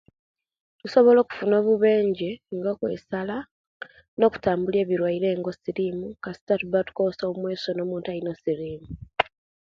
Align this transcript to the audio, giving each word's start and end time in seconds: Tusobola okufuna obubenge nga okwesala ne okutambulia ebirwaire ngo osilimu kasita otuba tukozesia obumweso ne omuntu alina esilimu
Tusobola 0.79 1.17
okufuna 1.21 1.55
obubenge 1.61 2.29
nga 2.55 2.67
okwesala 2.75 3.37
ne 4.17 4.23
okutambulia 4.27 4.81
ebirwaire 4.83 5.29
ngo 5.39 5.49
osilimu 5.53 6.07
kasita 6.23 6.51
otuba 6.55 6.85
tukozesia 6.87 7.25
obumweso 7.27 7.67
ne 7.71 7.81
omuntu 7.85 8.07
alina 8.09 8.31
esilimu 8.35 8.87